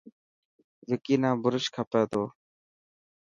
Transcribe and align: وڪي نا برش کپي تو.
وڪي 0.89 1.15
نا 1.21 1.29
برش 1.43 1.65
کپي 1.75 2.01
تو. 2.11 2.23